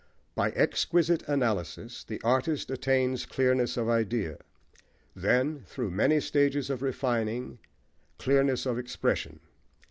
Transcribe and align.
By 0.33 0.49
exquisite 0.53 1.21
analysis 1.27 2.03
the 2.03 2.19
artist 2.23 2.71
attains 2.71 3.27
clearness 3.27 3.77
of 3.77 3.87
idea; 3.87 4.39
then, 5.15 5.61
through 5.67 5.91
many 5.91 6.19
stages 6.19 6.71
of 6.71 6.81
refining, 6.81 7.59
clearness 8.17 8.65
of 8.65 8.79
expression. 8.79 9.41